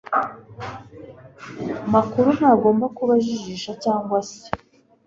makuru 1.93 2.27
ntagomba 2.37 2.85
kuba 2.95 3.11
ajijisha 3.19 3.71
cyangwa 3.83 4.17
se 4.29 4.41